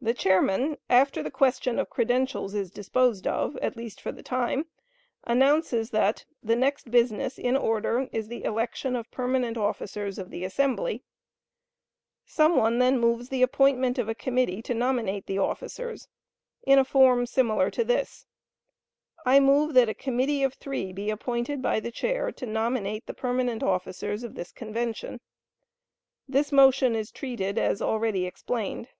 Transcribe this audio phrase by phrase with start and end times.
[0.00, 4.66] The chairman, after the question of credentials is disposed of, at least for the time,
[5.24, 10.44] announces that "The next business in order is the election of permanent officers of the
[10.44, 11.02] assembly."
[12.24, 16.06] Some one then moves the appointment of a committee to nominate the officers,
[16.62, 18.24] in a form similar to this:
[19.26, 23.14] "I move that a committee of three be appointed by the Chair to nominate the
[23.14, 25.18] permanent officers of this convention."
[26.28, 28.90] This motion is treated as already explained.